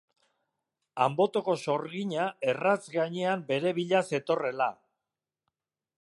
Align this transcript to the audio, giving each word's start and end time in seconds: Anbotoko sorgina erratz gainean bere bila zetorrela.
Anbotoko 1.05 1.55
sorgina 1.65 2.25
erratz 2.53 2.81
gainean 2.97 3.47
bere 3.53 3.77
bila 3.81 4.03
zetorrela. 4.11 4.71